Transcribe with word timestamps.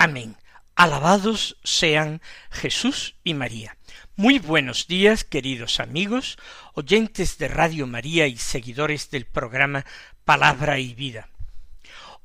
Amén. 0.00 0.36
Alabados 0.76 1.56
sean 1.64 2.22
Jesús 2.52 3.16
y 3.24 3.34
María. 3.34 3.76
Muy 4.14 4.38
buenos 4.38 4.86
días, 4.86 5.24
queridos 5.24 5.80
amigos, 5.80 6.38
oyentes 6.74 7.36
de 7.38 7.48
Radio 7.48 7.88
María 7.88 8.28
y 8.28 8.36
seguidores 8.36 9.10
del 9.10 9.26
programa 9.26 9.84
Palabra 10.24 10.78
y 10.78 10.94
Vida. 10.94 11.28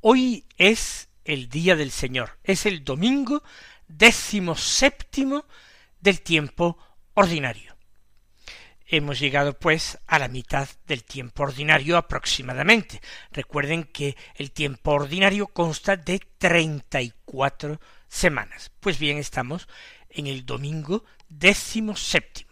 Hoy 0.02 0.46
es 0.60 1.10
el 1.26 1.50
día 1.50 1.76
del 1.76 1.90
Señor, 1.90 2.38
es 2.44 2.68
el 2.68 2.84
domingo 2.84 3.42
décimo 3.88 4.56
séptimo 4.56 5.46
del 6.00 6.22
tiempo 6.22 6.78
ordinario. 7.16 7.73
Hemos 8.96 9.20
llegado 9.20 9.58
pues 9.58 9.98
a 10.06 10.20
la 10.20 10.28
mitad 10.28 10.70
del 10.86 11.04
tiempo 11.04 11.42
ordinario 11.42 11.98
aproximadamente. 11.98 13.02
Recuerden 13.32 13.86
que 13.86 14.16
el 14.36 14.52
tiempo 14.52 14.92
ordinario 14.92 15.48
consta 15.48 15.98
de 15.98 16.20
treinta 16.38 17.02
y 17.02 17.12
cuatro 17.26 17.82
semanas. 18.08 18.72
Pues 18.80 19.00
bien, 19.00 19.18
estamos 19.18 19.68
en 20.10 20.28
el 20.28 20.46
domingo 20.46 21.06
décimo 21.28 21.96
séptimo. 21.96 22.52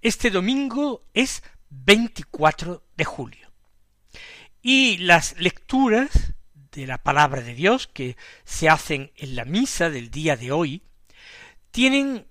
Este 0.00 0.30
domingo 0.30 1.04
es 1.12 1.42
24 1.68 2.82
de 2.96 3.04
julio. 3.04 3.52
Y 4.62 4.96
las 4.96 5.38
lecturas 5.38 6.32
de 6.72 6.86
la 6.86 6.96
palabra 6.96 7.42
de 7.42 7.52
Dios 7.52 7.86
que 7.86 8.16
se 8.44 8.70
hacen 8.70 9.12
en 9.16 9.36
la 9.36 9.44
misa 9.44 9.90
del 9.90 10.10
día 10.10 10.38
de 10.38 10.52
hoy 10.52 10.82
tienen 11.70 12.26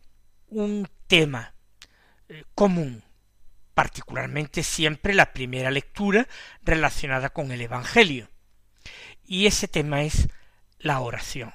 un 0.48 0.90
tema 1.06 1.53
eh, 2.30 2.44
común, 2.56 3.04
particularmente 3.74 4.64
siempre 4.64 5.14
la 5.14 5.34
primera 5.34 5.72
lectura 5.72 6.28
relacionada 6.64 7.30
con 7.30 7.52
el 7.52 7.62
Evangelio. 7.62 8.30
Y 9.26 9.48
ese 9.48 9.68
tema 9.68 10.04
es 10.04 10.30
la 10.80 11.00
oración. 11.00 11.54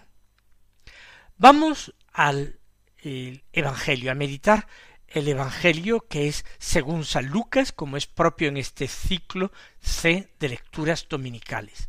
Vamos 1.37 1.95
al 2.13 2.59
Evangelio, 3.01 4.11
a 4.11 4.15
meditar 4.15 4.67
el 5.07 5.29
Evangelio 5.29 6.07
que 6.09 6.29
es 6.29 6.45
según 6.59 7.05
San 7.05 7.27
Lucas, 7.27 7.73
como 7.73 7.97
es 7.97 8.07
propio 8.07 8.49
en 8.49 8.57
este 8.57 8.89
ciclo 8.89 9.53
C 9.81 10.33
de 10.39 10.49
lecturas 10.49 11.07
dominicales. 11.09 11.89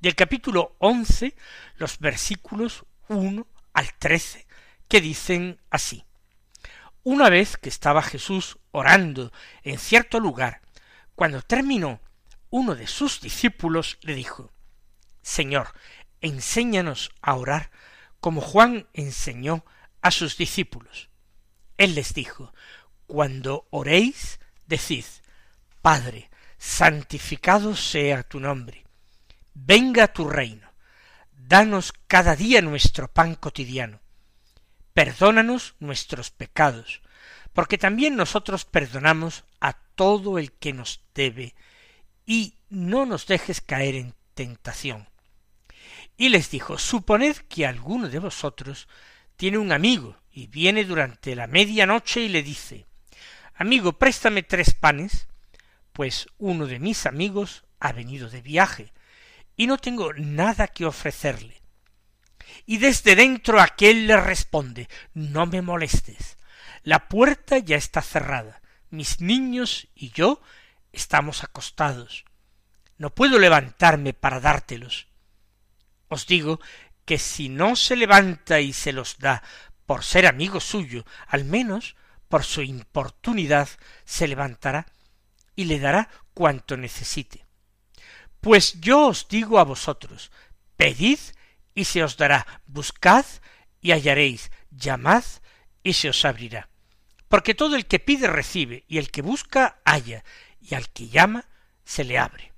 Del 0.00 0.14
capítulo 0.14 0.76
once, 0.78 1.34
los 1.76 1.98
versículos 1.98 2.84
uno 3.08 3.46
al 3.72 3.94
trece, 3.94 4.46
que 4.86 5.00
dicen 5.00 5.60
así. 5.70 6.04
Una 7.04 7.30
vez 7.30 7.56
que 7.56 7.68
estaba 7.68 8.02
Jesús 8.02 8.58
orando 8.70 9.32
en 9.62 9.78
cierto 9.78 10.20
lugar, 10.20 10.60
cuando 11.14 11.42
terminó, 11.42 12.00
uno 12.50 12.74
de 12.74 12.86
sus 12.86 13.20
discípulos 13.20 13.98
le 14.02 14.14
dijo, 14.14 14.52
Señor, 15.22 15.68
enséñanos 16.20 17.10
a 17.22 17.34
orar 17.34 17.70
como 18.20 18.40
Juan 18.40 18.88
enseñó 18.92 19.64
a 20.02 20.10
sus 20.10 20.36
discípulos. 20.36 21.08
Él 21.76 21.94
les 21.94 22.14
dijo, 22.14 22.52
Cuando 23.06 23.68
oréis, 23.70 24.40
decid, 24.66 25.04
Padre, 25.82 26.30
santificado 26.58 27.76
sea 27.76 28.22
tu 28.22 28.40
nombre, 28.40 28.84
venga 29.54 30.08
tu 30.08 30.28
reino, 30.28 30.68
danos 31.32 31.92
cada 32.06 32.34
día 32.34 32.60
nuestro 32.62 33.08
pan 33.08 33.36
cotidiano, 33.36 34.00
perdónanos 34.98 35.76
nuestros 35.78 36.32
pecados, 36.32 37.02
porque 37.52 37.78
también 37.78 38.16
nosotros 38.16 38.64
perdonamos 38.64 39.44
a 39.60 39.74
todo 39.94 40.40
el 40.40 40.50
que 40.50 40.72
nos 40.72 41.04
debe, 41.14 41.54
y 42.26 42.54
no 42.68 43.06
nos 43.06 43.28
dejes 43.28 43.60
caer 43.60 43.94
en 43.94 44.16
tentación. 44.34 45.08
Y 46.16 46.30
les 46.30 46.50
dijo, 46.50 46.78
suponed 46.78 47.36
que 47.48 47.64
alguno 47.64 48.08
de 48.08 48.18
vosotros 48.18 48.88
tiene 49.36 49.58
un 49.58 49.70
amigo, 49.70 50.16
y 50.32 50.48
viene 50.48 50.84
durante 50.84 51.36
la 51.36 51.46
media 51.46 51.86
noche 51.86 52.22
y 52.22 52.28
le 52.28 52.42
dice, 52.42 52.84
Amigo, 53.54 53.92
préstame 53.92 54.42
tres 54.42 54.74
panes, 54.74 55.28
pues 55.92 56.26
uno 56.38 56.66
de 56.66 56.80
mis 56.80 57.06
amigos 57.06 57.62
ha 57.78 57.92
venido 57.92 58.28
de 58.30 58.42
viaje, 58.42 58.92
y 59.54 59.68
no 59.68 59.78
tengo 59.78 60.12
nada 60.14 60.66
que 60.66 60.86
ofrecerle 60.86 61.58
y 62.66 62.78
desde 62.78 63.16
dentro 63.16 63.60
aquel 63.60 64.06
le 64.06 64.16
responde 64.16 64.88
No 65.14 65.46
me 65.46 65.62
molestes. 65.62 66.36
La 66.82 67.08
puerta 67.08 67.58
ya 67.58 67.76
está 67.76 68.02
cerrada. 68.02 68.60
Mis 68.90 69.20
niños 69.20 69.88
y 69.94 70.10
yo 70.10 70.40
estamos 70.92 71.44
acostados. 71.44 72.24
No 72.96 73.14
puedo 73.14 73.38
levantarme 73.38 74.14
para 74.14 74.40
dártelos. 74.40 75.08
Os 76.08 76.26
digo 76.26 76.60
que 77.04 77.18
si 77.18 77.48
no 77.48 77.76
se 77.76 77.96
levanta 77.96 78.60
y 78.60 78.72
se 78.72 78.92
los 78.92 79.18
da 79.18 79.42
por 79.86 80.04
ser 80.04 80.26
amigo 80.26 80.60
suyo, 80.60 81.04
al 81.26 81.44
menos 81.44 81.96
por 82.28 82.44
su 82.44 82.62
importunidad 82.62 83.68
se 84.04 84.28
levantará 84.28 84.86
y 85.56 85.64
le 85.64 85.78
dará 85.80 86.08
cuanto 86.34 86.76
necesite. 86.76 87.46
Pues 88.40 88.80
yo 88.80 89.08
os 89.08 89.28
digo 89.28 89.58
a 89.58 89.64
vosotros, 89.64 90.30
pedid 90.76 91.18
y 91.78 91.84
se 91.84 92.02
os 92.02 92.16
dará. 92.16 92.44
Buscad 92.66 93.24
y 93.80 93.92
hallaréis. 93.92 94.50
Llamad 94.72 95.22
y 95.84 95.92
se 95.92 96.08
os 96.08 96.24
abrirá. 96.24 96.68
Porque 97.28 97.54
todo 97.54 97.76
el 97.76 97.86
que 97.86 98.00
pide 98.00 98.26
recibe, 98.26 98.84
y 98.88 98.98
el 98.98 99.12
que 99.12 99.22
busca 99.22 99.80
halla, 99.84 100.24
y 100.60 100.74
al 100.74 100.90
que 100.90 101.08
llama 101.08 101.44
se 101.84 102.02
le 102.02 102.18
abre. 102.18 102.52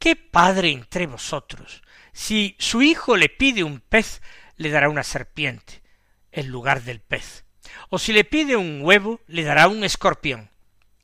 ¿Qué 0.00 0.16
padre 0.16 0.72
entre 0.72 1.06
vosotros, 1.06 1.84
si 2.12 2.56
su 2.58 2.82
hijo 2.82 3.16
le 3.16 3.28
pide 3.28 3.62
un 3.62 3.78
pez, 3.78 4.20
le 4.56 4.70
dará 4.70 4.88
una 4.88 5.04
serpiente 5.04 5.84
en 6.32 6.48
lugar 6.48 6.82
del 6.82 6.98
pez? 6.98 7.44
O 7.90 7.98
si 8.00 8.12
le 8.12 8.24
pide 8.24 8.56
un 8.56 8.80
huevo, 8.82 9.20
le 9.28 9.44
dará 9.44 9.68
un 9.68 9.84
escorpión. 9.84 10.50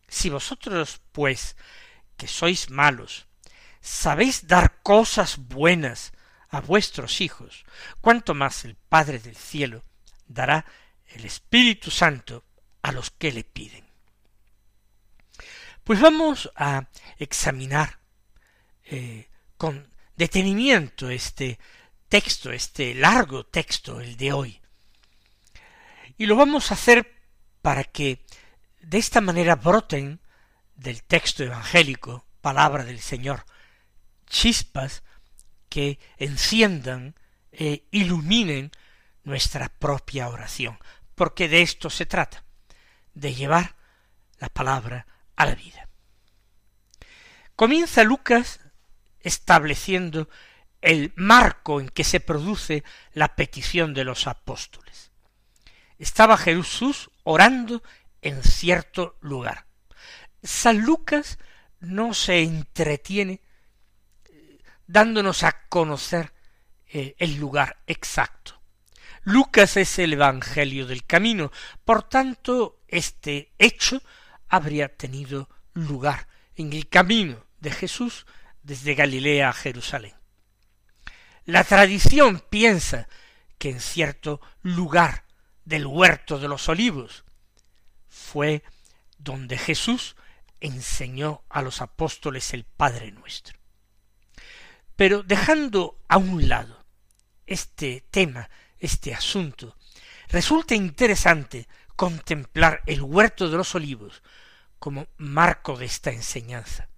Si 0.09 0.29
vosotros, 0.29 1.01
pues, 1.13 1.57
que 2.17 2.27
sois 2.27 2.69
malos, 2.69 3.29
sabéis 3.81 4.49
dar 4.49 4.83
cosas 4.83 5.39
buenas 5.39 6.13
a 6.53 6.61
vuestros 6.61 7.23
hijos, 7.23 7.65
cuanto 8.01 8.35
más 8.35 8.67
el 8.67 8.77
Padre 8.77 9.19
del 9.19 9.37
cielo 9.37 9.83
dará 10.27 10.67
el 11.07 11.25
Espíritu 11.25 11.91
Santo 11.91 12.45
a 12.83 12.93
los 12.93 13.11
que 13.11 13.33
le 13.33 13.43
piden. 13.43 13.85
Pues 15.83 15.99
vamos 16.01 16.53
a 16.55 16.89
examinar 17.19 17.99
eh, 18.85 19.29
con 19.57 19.89
detenimiento 20.15 21.09
este 21.09 21.59
texto, 22.11 22.53
este 22.53 22.95
largo 22.95 23.47
texto, 23.47 24.01
el 24.01 24.19
de 24.19 24.33
hoy. 24.35 24.61
Y 26.19 26.27
lo 26.27 26.37
vamos 26.37 26.71
a 26.71 26.75
hacer 26.75 27.17
para 27.63 27.85
que 27.85 28.27
de 28.83 28.99
esta 28.99 29.23
manera 29.23 29.57
broten 29.57 30.21
del 30.77 31.03
texto 31.03 31.45
evangélico, 31.45 32.27
palabra 32.43 32.85
del 32.85 33.01
Señor, 33.01 33.47
chispas 34.27 35.03
que 35.73 35.99
enciendan 36.19 37.15
e 37.51 37.89
iluminen 37.93 38.73
nuestra 39.25 39.71
propia 39.71 40.29
oración, 40.29 40.79
porque 41.15 41.49
de 41.49 41.63
esto 41.63 41.89
se 41.89 42.05
trata, 42.05 42.45
de 43.15 43.33
llevar 43.33 43.75
la 44.39 44.51
palabra 44.51 45.07
a 45.35 45.47
la 45.47 45.55
vida. 45.55 45.89
Comienza 47.57 48.05
Lucas 48.05 48.61
estableciendo 49.21 50.29
el 50.83 51.15
marco 51.17 51.81
en 51.81 51.89
que 51.89 52.05
se 52.05 52.21
produce 52.21 52.85
la 53.15 53.35
petición 53.35 53.95
de 53.95 54.05
los 54.05 54.27
apóstoles. 54.27 55.11
Estaba 55.99 56.37
Jesús 56.37 57.11
orando 57.23 57.83
en 58.21 58.43
cierto 58.43 59.17
lugar. 59.23 59.65
San 60.43 60.83
Lucas 60.83 61.39
no 61.81 62.13
se 62.13 62.43
entretiene 62.43 63.41
dándonos 64.93 65.43
a 65.43 65.53
conocer 65.69 66.35
eh, 66.87 67.17
el 67.19 67.37
lugar 67.37 67.83
exacto. 67.87 68.61
Lucas 69.23 69.79
es 69.79 69.99
el 69.99 70.13
Evangelio 70.13 70.87
del 70.87 71.05
camino, 71.07 71.51
por 71.85 72.03
tanto 72.03 72.81
este 72.89 73.55
hecho 73.59 74.03
habría 74.49 74.95
tenido 74.95 75.49
lugar 75.73 76.29
en 76.57 76.75
el 76.75 76.89
camino 76.89 77.47
de 77.59 77.71
Jesús 77.71 78.27
desde 78.63 78.95
Galilea 78.95 79.49
a 79.49 79.55
Jerusalén. 79.55 80.15
La 81.47 81.65
tradición 81.65 82.43
piensa 82.51 83.09
que 83.57 83.71
en 83.71 83.81
cierto 83.81 84.43
lugar 84.61 85.25
del 85.65 85.87
huerto 85.87 86.39
de 86.39 86.49
los 86.49 86.69
olivos 86.69 87.25
fue 88.09 88.63
donde 89.17 89.57
Jesús 89.57 90.17
enseñó 90.61 91.45
a 91.49 91.63
los 91.63 91.81
apóstoles 91.81 92.53
el 92.53 92.65
Padre 92.65 93.11
nuestro. 93.11 93.62
Pero 94.97 95.23
dejando 95.23 95.99
a 96.09 96.17
un 96.19 96.49
lado 96.49 96.85
este 97.47 98.05
tema, 98.11 98.51
este 98.79 99.15
asunto, 99.15 99.77
resulta 100.29 100.75
interesante 100.75 101.69
contemplar 101.97 102.83
el 102.87 103.03
huerto 103.03 103.49
de 103.49 103.57
los 103.57 103.75
olivos 103.75 104.23
como 104.79 105.07
marco 105.17 105.77
de 105.77 105.87
esta 105.87 106.11
enseñanza. 106.11 106.89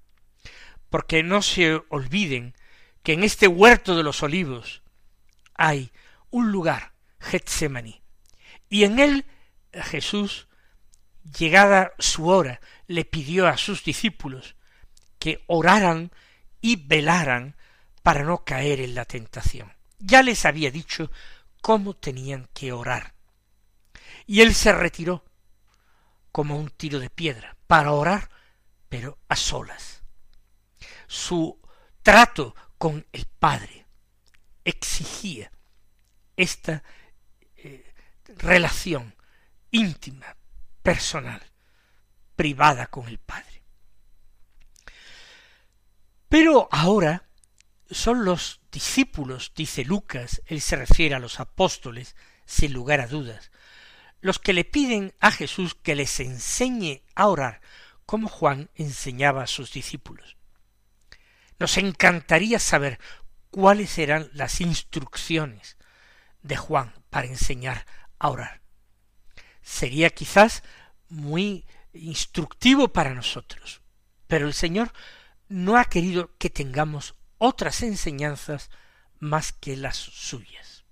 Porque 0.89 1.23
no 1.23 1.43
se 1.43 1.83
olviden 1.89 2.55
que 3.03 3.13
en 3.13 3.25
este 3.25 3.47
huerto 3.49 3.97
de 3.97 4.03
los 4.03 4.23
olivos 4.23 4.83
hay 5.55 5.93
un 6.31 6.51
lugar, 6.51 6.95
Getsemaní, 7.21 8.03
y 8.69 8.85
en 8.85 8.99
él 8.99 9.27
Jesús, 9.73 10.49
llegada 11.39 11.93
su 11.99 12.29
hora, 12.29 12.61
le 12.87 13.05
pidió 13.05 13.47
a 13.47 13.57
sus 13.57 13.85
discípulos 13.85 14.57
que 15.19 15.45
oraran 15.47 16.11
y 16.61 16.77
velaran 16.77 17.57
para 18.05 18.23
no 18.23 18.45
caer 18.45 18.81
en 18.81 18.95
la 18.95 19.07
tentación. 19.07 19.73
Ya 19.99 20.23
les 20.23 20.45
había 20.45 20.71
dicho 20.71 21.11
cómo 21.63 21.95
tenían 21.95 22.51
que 22.53 22.71
orar. 22.71 23.15
Y 24.27 24.43
él 24.43 24.55
se 24.55 24.73
retiró 24.75 25.25
como 26.31 26.59
un 26.59 26.69
tiro 26.69 26.99
de 26.99 27.09
piedra 27.09 27.57
para 27.67 27.93
orar, 27.93 28.29
pero 28.91 29.19
a 29.27 29.37
solas. 29.37 30.03
Su 31.07 31.59
trato 32.03 32.55
con 32.77 33.07
el 33.11 33.25
Padre 33.25 33.87
exigía 34.67 35.51
esta 36.37 36.83
eh, 37.57 37.91
relación 38.37 39.15
íntima, 39.71 40.37
personal, 40.83 41.43
privada 42.37 42.89
con 42.89 43.09
el 43.09 43.19
Padre. 43.19 43.63
Pero 46.29 46.69
ahora 46.71 47.25
son 47.95 48.25
los 48.25 48.61
discípulos, 48.73 49.53
dice 49.55 49.85
Lucas, 49.85 50.43
él 50.47 50.61
se 50.61 50.77
refiere 50.77 51.15
a 51.15 51.21
los 51.21 51.41
apóstoles, 51.41 52.17
sin 52.45 52.73
lugar 52.73 53.01
a 53.01 53.07
dudas, 53.07 53.51
los 54.21 54.39
que 54.39 54.53
le 54.53 54.65
piden 54.65 55.15
a 55.21 55.31
Jesús 55.31 55.75
que 55.75 55.95
les 55.95 56.19
enseñe 56.21 57.03
a 57.15 57.29
orar 57.29 57.61
como 58.07 58.29
Juan 58.29 58.71
enseñaba 58.75 59.45
a 59.45 59.47
sus 59.47 59.73
discípulos. 59.73 60.37
Nos 61.59 61.79
encantaría 61.79 62.59
saber 62.59 62.99
cuáles 63.51 63.97
eran 63.99 64.29
las 64.35 64.61
instrucciones 64.61 65.77
de 66.43 66.57
Juan 66.57 66.93
para 67.11 67.29
enseñar 67.29 67.87
a 68.19 68.29
orar. 68.29 68.61
Sería 69.63 70.11
quizás 70.11 70.63
muy 71.09 71.65
instructivo 71.93 72.93
para 72.93 73.15
nosotros, 73.15 73.83
pero 74.27 74.47
el 74.47 74.55
Señor 74.55 74.93
no 75.49 75.77
ha 75.77 75.85
querido 75.85 76.37
que 76.39 76.51
tengamos 76.51 77.15
otras 77.45 77.83
enseñanzas 77.83 78.71
más 79.19 79.53
que 79.53 79.77
las 79.77 79.97
suyas. 79.97 80.85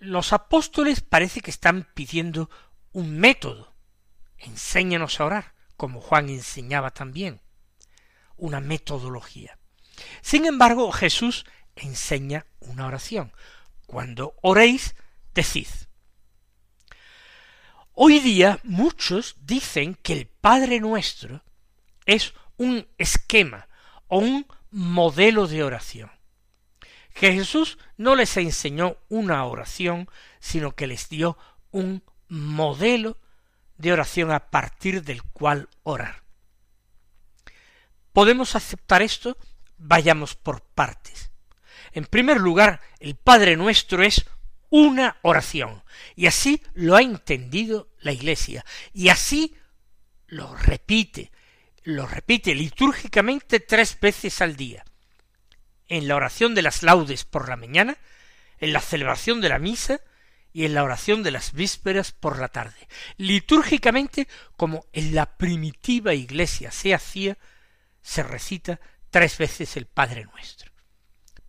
Los 0.00 0.32
apóstoles 0.32 1.00
parece 1.00 1.40
que 1.40 1.50
están 1.50 1.86
pidiendo 1.94 2.50
un 2.92 3.16
método. 3.18 3.74
Enséñanos 4.38 5.20
a 5.20 5.24
orar, 5.24 5.54
como 5.76 6.00
Juan 6.00 6.30
enseñaba 6.30 6.90
también. 6.90 7.40
Una 8.36 8.60
metodología. 8.60 9.58
Sin 10.20 10.46
embargo, 10.46 10.90
Jesús 10.90 11.44
enseña 11.76 12.46
una 12.58 12.86
oración. 12.86 13.32
Cuando 13.86 14.34
oréis, 14.42 14.96
decid. 15.32 15.68
Hoy 17.92 18.18
día 18.18 18.58
muchos 18.64 19.36
dicen 19.42 19.94
que 19.94 20.14
el 20.14 20.26
Padre 20.26 20.80
nuestro 20.80 21.44
es 22.04 22.32
un 22.56 22.88
esquema 22.98 23.68
un 24.18 24.46
modelo 24.70 25.46
de 25.46 25.62
oración. 25.62 26.10
Que 27.14 27.32
Jesús 27.32 27.78
no 27.96 28.14
les 28.14 28.36
enseñó 28.36 28.96
una 29.08 29.44
oración, 29.44 30.08
sino 30.38 30.72
que 30.72 30.86
les 30.86 31.08
dio 31.08 31.36
un 31.70 32.02
modelo 32.28 33.18
de 33.76 33.92
oración 33.92 34.30
a 34.30 34.50
partir 34.50 35.02
del 35.02 35.22
cual 35.22 35.68
orar. 35.82 36.22
¿Podemos 38.12 38.54
aceptar 38.56 39.02
esto? 39.02 39.36
Vayamos 39.78 40.34
por 40.34 40.62
partes. 40.62 41.30
En 41.92 42.04
primer 42.04 42.38
lugar, 42.40 42.80
el 42.98 43.16
Padre 43.16 43.56
nuestro 43.56 44.02
es 44.02 44.24
una 44.68 45.16
oración, 45.22 45.82
y 46.14 46.26
así 46.26 46.62
lo 46.74 46.94
ha 46.94 47.02
entendido 47.02 47.88
la 47.98 48.12
Iglesia, 48.12 48.64
y 48.92 49.08
así 49.08 49.56
lo 50.28 50.54
repite 50.54 51.32
lo 51.82 52.06
repite 52.06 52.54
litúrgicamente 52.54 53.60
tres 53.60 53.98
veces 54.00 54.40
al 54.40 54.56
día. 54.56 54.84
En 55.88 56.08
la 56.08 56.16
oración 56.16 56.54
de 56.54 56.62
las 56.62 56.82
laudes 56.82 57.24
por 57.24 57.48
la 57.48 57.56
mañana, 57.56 57.96
en 58.58 58.72
la 58.72 58.80
celebración 58.80 59.40
de 59.40 59.48
la 59.48 59.58
misa 59.58 60.00
y 60.52 60.64
en 60.64 60.74
la 60.74 60.84
oración 60.84 61.22
de 61.22 61.30
las 61.30 61.52
vísperas 61.52 62.12
por 62.12 62.38
la 62.38 62.48
tarde. 62.48 62.88
Litúrgicamente, 63.16 64.28
como 64.56 64.86
en 64.92 65.14
la 65.14 65.36
primitiva 65.36 66.14
iglesia 66.14 66.70
se 66.70 66.94
hacía, 66.94 67.38
se 68.02 68.22
recita 68.22 68.80
tres 69.10 69.38
veces 69.38 69.76
el 69.76 69.86
Padre 69.86 70.24
nuestro. 70.24 70.72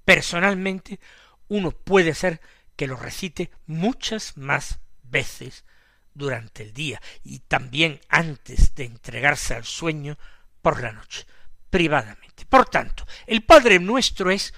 Personalmente, 0.06 1.00
uno 1.48 1.72
puede 1.72 2.14
ser 2.14 2.42
que 2.76 2.88
lo 2.88 2.96
recite 2.96 3.52
muchas 3.66 4.38
más 4.38 4.80
veces 5.04 5.66
durante 6.14 6.64
el 6.64 6.74
día 6.74 7.02
y 7.24 7.40
también 7.40 8.00
antes 8.10 8.76
de 8.76 8.86
entregarse 8.86 9.56
al 9.56 9.66
sueño 9.66 10.18
por 10.62 10.82
la 10.82 10.92
noche, 10.92 11.26
privadamente. 11.70 12.46
Por 12.46 12.70
tanto, 12.70 13.06
el 13.26 13.44
Padre 13.44 13.80
nuestro 13.80 14.32
es 14.32 14.54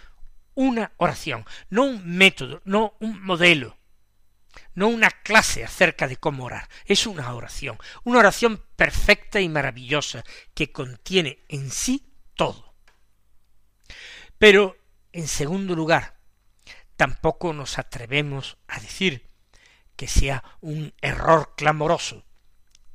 una 0.56 0.92
oración, 0.98 1.46
no 1.70 1.84
un 1.84 2.18
método, 2.18 2.62
no 2.66 2.96
un 3.00 3.22
modelo, 3.22 3.78
no 4.76 4.88
una 4.88 5.10
clase 5.10 5.64
acerca 5.64 6.08
de 6.08 6.18
cómo 6.18 6.46
orar, 6.46 6.70
es 6.86 7.08
una 7.08 7.34
oración, 7.34 7.78
una 8.04 8.20
oración 8.20 8.64
perfecta 8.76 9.40
y 9.40 9.50
maravillosa 9.50 10.24
que 10.54 10.72
contiene 10.72 11.44
en 11.48 11.72
sí 11.72 12.14
todo. 12.36 12.76
Pero, 14.38 14.78
en 15.12 15.28
segundo 15.28 15.76
lugar, 15.76 16.20
tampoco 16.96 17.54
nos 17.54 17.80
atrevemos 17.80 18.58
a 18.68 18.80
decir 18.80 19.33
que 19.96 20.08
sea 20.08 20.44
un 20.62 20.94
error 21.02 21.54
clamoroso 21.56 22.26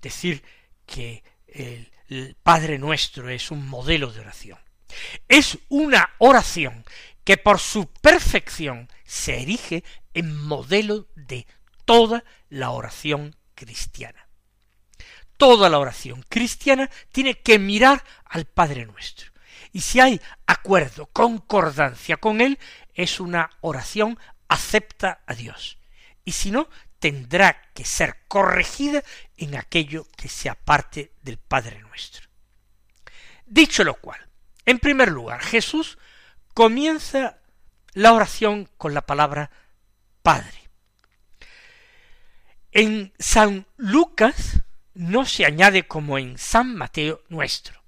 decir 0.01 0.43
que 0.87 1.23
el, 1.47 1.91
Padre 2.43 2.79
nuestro 2.79 3.29
es 3.29 3.51
un 3.51 3.69
modelo 3.69 4.11
de 4.11 4.21
oración. 4.21 4.59
Es 5.29 5.59
una 5.69 6.15
oración 6.17 6.87
que 7.23 7.37
por 7.37 7.59
su 7.59 7.93
perfección 7.93 8.89
se 9.05 9.43
erige 9.43 9.85
en 10.15 10.35
modelo 10.43 11.07
de 11.15 11.47
toda 11.85 12.25
la 12.49 12.71
oración 12.71 13.37
cristiana. 13.55 14.27
Toda 15.37 15.69
la 15.69 15.79
oración 15.79 16.25
cristiana 16.31 16.89
tiene 17.13 17.35
que 17.35 17.59
mirar 17.59 18.03
al 18.25 18.47
Padre 18.47 18.87
nuestro. 18.87 19.33
Y 19.71 19.83
si 19.83 20.01
hay 20.01 20.19
acuerdo, 20.47 21.07
concordancia 21.13 22.17
con 22.17 22.41
él, 22.41 22.59
es 22.95 23.21
una 23.21 23.51
oración 23.61 24.19
acepta 24.49 25.21
a 25.27 25.35
Dios. 25.35 25.79
Y 26.25 26.33
si 26.33 26.51
no, 26.51 26.69
tendrá 26.99 27.63
que 27.75 27.85
ser 27.85 28.17
corregida 28.29 29.03
en 29.37 29.57
aquello 29.57 30.07
que 30.17 30.29
sea 30.29 30.55
parte 30.55 31.13
del 31.23 31.39
Padre 31.39 31.81
nuestro. 31.81 32.29
Dicho 33.47 33.85
lo 33.85 33.95
cual, 33.95 34.29
en 34.67 34.79
primer 34.79 35.11
lugar, 35.11 35.41
Jesús 35.41 35.99
comienza 36.55 37.39
la 37.95 38.13
oración 38.13 38.69
con 38.77 38.95
la 38.95 39.03
palabra 39.03 39.51
Padre. 40.23 40.69
En 42.73 43.13
San 43.19 43.67
Lucas 43.77 44.63
no 44.95 45.25
se 45.25 45.47
añade 45.47 45.87
como 45.87 46.19
en 46.19 46.37
San 46.37 46.77
Mateo 46.77 47.23
nuestro. 47.29 47.83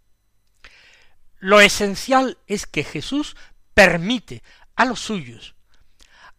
Lo 1.39 1.61
esencial 1.61 2.39
es 2.47 2.67
que 2.67 2.85
Jesús 2.85 3.37
permite 3.75 4.43
a 4.77 4.85
los 4.85 5.01
suyos 5.01 5.55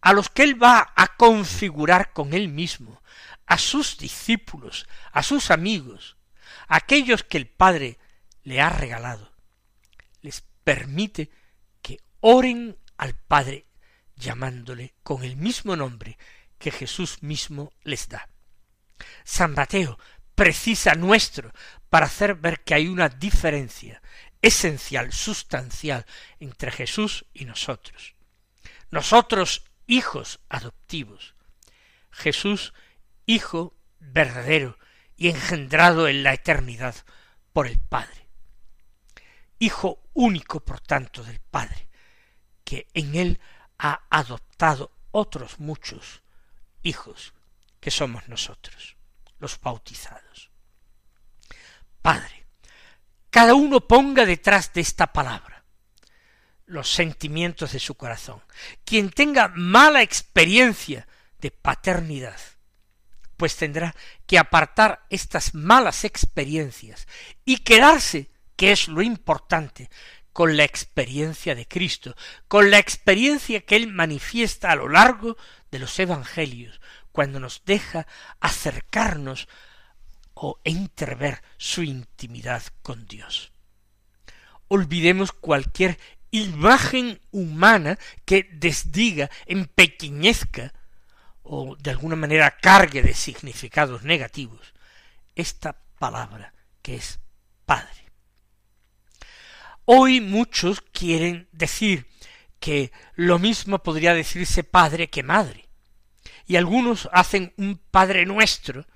a 0.02 0.12
los 0.12 0.28
que 0.28 0.42
él 0.42 0.62
va 0.62 0.92
a 0.94 1.16
configurar 1.16 2.12
con 2.12 2.34
él 2.34 2.48
mismo, 2.48 3.02
a 3.46 3.56
sus 3.56 3.96
discípulos, 3.96 4.86
a 5.12 5.22
sus 5.22 5.50
amigos, 5.50 6.16
a 6.68 6.76
aquellos 6.76 7.22
que 7.22 7.38
el 7.38 7.46
Padre 7.46 7.98
le 8.42 8.60
ha 8.60 8.68
regalado, 8.68 9.32
les 10.20 10.42
permite 10.64 11.30
que 11.80 12.00
oren 12.20 12.76
al 12.96 13.14
Padre 13.14 13.66
llamándole 14.16 14.94
con 15.02 15.22
el 15.22 15.36
mismo 15.36 15.76
nombre 15.76 16.18
que 16.58 16.70
Jesús 16.70 17.22
mismo 17.22 17.72
les 17.82 18.08
da. 18.08 18.28
San 19.24 19.54
Mateo 19.54 19.98
precisa 20.34 20.94
nuestro 20.94 21.52
para 21.88 22.06
hacer 22.06 22.34
ver 22.34 22.62
que 22.64 22.74
hay 22.74 22.88
una 22.88 23.08
diferencia 23.08 24.02
esencial, 24.40 25.12
sustancial 25.12 26.06
entre 26.40 26.72
Jesús 26.72 27.24
y 27.32 27.44
nosotros. 27.44 28.14
Nosotros, 28.90 29.64
hijos 29.86 30.40
adoptivos. 30.48 31.34
Jesús, 32.10 32.72
hijo 33.26 33.74
verdadero 33.98 34.78
y 35.16 35.28
engendrado 35.28 36.08
en 36.08 36.22
la 36.22 36.34
eternidad 36.34 36.94
por 37.52 37.66
el 37.66 37.78
Padre. 37.78 38.28
Hijo 39.58 40.02
único, 40.14 40.60
por 40.60 40.80
tanto, 40.80 41.22
del 41.22 41.40
Padre, 41.40 41.88
que 42.64 42.88
en 42.94 43.14
él 43.14 43.40
ha 43.78 44.02
adoptado 44.10 44.92
otros 45.10 45.60
muchos 45.60 46.22
hijos 46.82 47.34
que 47.80 47.90
somos 47.90 48.28
nosotros, 48.28 48.96
los 49.38 49.60
bautizados. 49.60 50.50
Padre, 52.00 52.46
cada 53.30 53.54
uno 53.54 53.80
ponga 53.80 54.26
detrás 54.26 54.72
de 54.72 54.80
esta 54.80 55.12
palabra 55.12 55.51
los 56.72 56.90
sentimientos 56.90 57.72
de 57.72 57.78
su 57.78 57.94
corazón. 57.94 58.42
Quien 58.84 59.10
tenga 59.10 59.48
mala 59.54 60.02
experiencia 60.02 61.06
de 61.38 61.50
paternidad, 61.50 62.40
pues 63.36 63.56
tendrá 63.56 63.94
que 64.26 64.38
apartar 64.38 65.04
estas 65.10 65.54
malas 65.54 66.04
experiencias 66.04 67.06
y 67.44 67.58
quedarse, 67.58 68.30
que 68.56 68.72
es 68.72 68.88
lo 68.88 69.02
importante, 69.02 69.90
con 70.32 70.56
la 70.56 70.64
experiencia 70.64 71.54
de 71.54 71.68
Cristo, 71.68 72.16
con 72.48 72.70
la 72.70 72.78
experiencia 72.78 73.60
que 73.60 73.76
Él 73.76 73.88
manifiesta 73.88 74.70
a 74.70 74.76
lo 74.76 74.88
largo 74.88 75.36
de 75.70 75.78
los 75.78 75.98
Evangelios, 75.98 76.80
cuando 77.12 77.38
nos 77.38 77.62
deja 77.66 78.06
acercarnos 78.40 79.46
o 80.32 80.58
entrever 80.64 81.42
su 81.58 81.82
intimidad 81.82 82.62
con 82.82 83.06
Dios. 83.06 83.52
Olvidemos 84.68 85.32
cualquier 85.32 85.98
imagen 86.32 87.20
humana 87.30 87.98
que 88.24 88.48
desdiga, 88.50 89.30
empequeñezca 89.46 90.72
o 91.44 91.76
de 91.76 91.90
alguna 91.90 92.16
manera 92.16 92.58
cargue 92.58 93.02
de 93.02 93.14
significados 93.14 94.02
negativos 94.02 94.74
esta 95.36 95.76
palabra 95.98 96.52
que 96.82 96.96
es 96.96 97.20
Padre. 97.64 98.10
Hoy 99.84 100.20
muchos 100.20 100.80
quieren 100.80 101.48
decir 101.52 102.08
que 102.58 102.92
lo 103.14 103.38
mismo 103.38 103.82
podría 103.82 104.14
decirse 104.14 104.62
padre 104.62 105.10
que 105.10 105.22
madre, 105.22 105.68
y 106.46 106.56
algunos 106.56 107.08
hacen 107.12 107.52
un 107.56 107.80
Padre 107.90 108.24
nuestro 108.26 108.86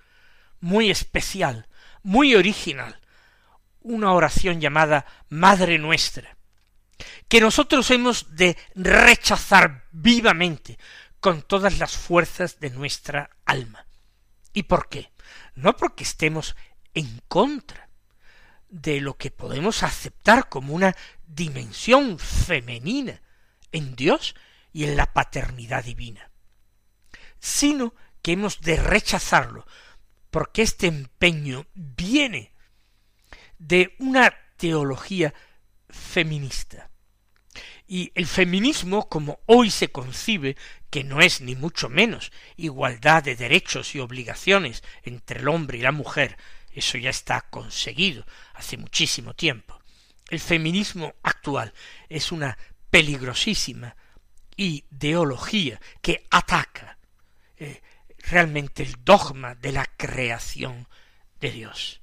muy 0.61 0.91
especial, 0.91 1.69
muy 2.03 2.35
original, 2.35 3.01
una 3.81 4.13
oración 4.13 4.61
llamada 4.61 5.07
Madre 5.29 5.79
nuestra, 5.79 6.36
que 7.29 7.41
nosotros 7.41 7.91
hemos 7.91 8.37
de 8.37 8.57
rechazar 8.75 9.87
vivamente 9.93 10.79
con 11.21 11.43
todas 11.43 11.79
las 11.79 11.97
fuerzas 11.97 12.61
de 12.61 12.71
nuestra 12.71 13.31
alma. 13.45 13.87
¿Y 14.53 14.65
por 14.65 14.89
qué? 14.89 15.11
No 15.55 15.77
porque 15.77 16.05
estemos 16.05 16.57
en 16.95 17.23
contra 17.29 17.89
de 18.69 19.01
lo 19.01 19.17
que 19.17 19.31
podemos 19.31 19.83
aceptar 19.83 20.49
como 20.49 20.75
una 20.75 20.97
dimensión 21.27 22.19
femenina 22.19 23.23
en 23.73 23.97
Dios 23.97 24.35
y 24.73 24.85
en 24.85 24.97
la 24.97 25.13
paternidad 25.13 25.85
divina, 25.85 26.31
sino 27.39 27.95
que 28.23 28.33
hemos 28.33 28.61
de 28.61 28.77
rechazarlo, 28.77 29.67
porque 30.31 30.63
este 30.63 30.87
empeño 30.87 31.67
viene 31.75 32.53
de 33.59 33.95
una 33.99 34.35
teología 34.57 35.33
feminista, 35.89 36.91
y 37.89 38.11
el 38.15 38.27
feminismo, 38.27 39.09
como 39.09 39.41
hoy 39.47 39.71
se 39.71 39.89
concibe, 39.89 40.57
que 40.91 41.05
no 41.05 41.21
es 41.21 41.41
ni 41.41 41.55
mucho 41.55 41.89
menos 41.89 42.33
igualdad 42.57 43.23
de 43.23 43.37
derechos 43.37 43.95
y 43.95 44.01
obligaciones 44.01 44.83
entre 45.05 45.41
el 45.41 45.49
hombre 45.49 45.79
y 45.79 45.83
la 45.83 45.93
mujer, 45.93 46.37
eso 46.73 46.99
ya 46.99 47.11
está 47.11 47.43
conseguido 47.43 48.27
hace 48.55 48.77
muchísimo 48.77 49.35
tiempo. 49.35 49.81
El 50.29 50.41
feminismo 50.41 51.15
actual 51.23 51.73
es 52.09 52.33
una 52.33 52.59
peligrosísima 52.91 53.97
ideología 54.57 55.81
que 56.03 56.27
ataca 56.31 56.99
eh, 57.57 57.83
realmente 58.19 58.83
el 58.83 58.97
dogma 59.05 59.55
de 59.55 59.73
la 59.73 59.87
creación 59.97 60.89
de 61.41 61.53
Dios, 61.53 62.01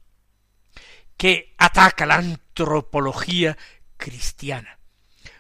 que 1.18 1.54
ataca 1.58 2.06
la 2.06 2.16
antropología 2.16 3.58
cristiana, 3.98 4.80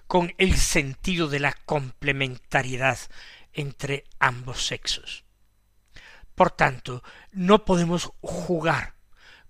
con 0.07 0.33
el 0.37 0.57
sentido 0.57 1.27
de 1.27 1.39
la 1.39 1.53
complementariedad 1.53 2.99
entre 3.53 4.05
ambos 4.19 4.65
sexos. 4.65 5.23
Por 6.35 6.51
tanto, 6.51 7.03
no 7.31 7.65
podemos 7.65 8.11
jugar 8.21 8.95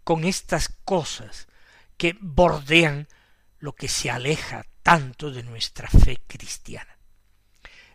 con 0.04 0.26
estas 0.26 0.70
cosas 0.84 1.48
que 1.98 2.18
bordean 2.20 3.08
lo 3.60 3.74
que 3.76 3.88
se 3.88 4.12
aleja 4.12 4.66
tanto 4.82 5.32
de 5.32 5.44
nuestra 5.44 5.88
fe 5.88 6.22
cristiana. 6.28 6.98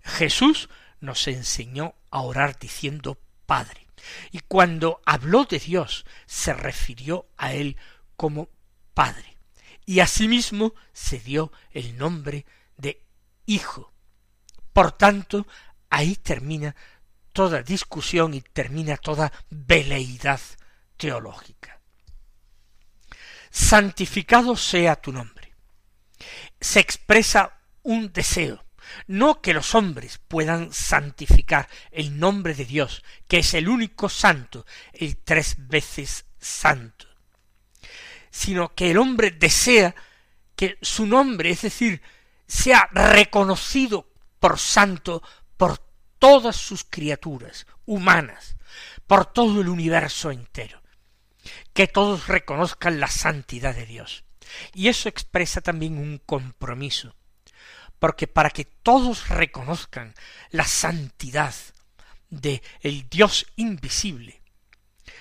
Jesús 0.02 0.70
nos 1.00 1.28
enseñó 1.28 1.94
a 2.10 2.22
orar 2.22 2.58
diciendo 2.58 3.18
Padre, 3.44 3.86
y 4.30 4.40
cuando 4.40 5.02
habló 5.04 5.44
de 5.44 5.58
Dios 5.58 6.06
se 6.26 6.54
refirió 6.54 7.28
a 7.36 7.52
él 7.52 7.76
como 8.18 8.50
Padre, 8.94 9.38
y 9.86 10.00
asimismo 10.00 10.74
se 10.92 11.20
dio 11.20 11.52
el 11.70 11.96
nombre 11.96 12.44
de 12.76 13.00
hijo. 13.46 13.92
Por 14.72 14.90
tanto, 14.92 15.46
ahí 15.88 16.16
termina 16.16 16.74
toda 17.32 17.62
discusión 17.62 18.34
y 18.34 18.40
termina 18.40 18.96
toda 18.96 19.32
veleidad 19.50 20.40
teológica. 20.96 21.80
Santificado 23.50 24.56
sea 24.56 24.96
tu 24.96 25.12
nombre. 25.12 25.54
Se 26.60 26.80
expresa 26.80 27.60
un 27.84 28.12
deseo, 28.12 28.64
no 29.06 29.40
que 29.40 29.54
los 29.54 29.76
hombres 29.76 30.18
puedan 30.26 30.72
santificar 30.72 31.68
el 31.92 32.18
nombre 32.18 32.54
de 32.54 32.64
Dios, 32.64 33.04
que 33.28 33.38
es 33.38 33.54
el 33.54 33.68
único 33.68 34.08
santo, 34.08 34.66
el 34.92 35.18
tres 35.18 35.54
veces 35.68 36.26
santo, 36.40 37.07
sino 38.30 38.74
que 38.74 38.90
el 38.90 38.98
hombre 38.98 39.30
desea 39.30 39.94
que 40.56 40.78
su 40.82 41.06
nombre, 41.06 41.50
es 41.50 41.62
decir, 41.62 42.02
sea 42.46 42.88
reconocido 42.92 44.08
por 44.40 44.58
santo 44.58 45.22
por 45.56 45.78
todas 46.18 46.56
sus 46.56 46.84
criaturas 46.84 47.66
humanas, 47.86 48.56
por 49.06 49.26
todo 49.26 49.60
el 49.60 49.68
universo 49.68 50.30
entero, 50.30 50.82
que 51.72 51.86
todos 51.86 52.28
reconozcan 52.28 53.00
la 53.00 53.08
santidad 53.08 53.74
de 53.74 53.86
Dios. 53.86 54.24
Y 54.74 54.88
eso 54.88 55.08
expresa 55.08 55.60
también 55.60 55.98
un 55.98 56.18
compromiso, 56.18 57.14
porque 57.98 58.26
para 58.26 58.50
que 58.50 58.64
todos 58.64 59.28
reconozcan 59.28 60.14
la 60.50 60.64
santidad 60.64 61.54
de 62.30 62.62
el 62.80 63.08
Dios 63.08 63.46
invisible, 63.56 64.37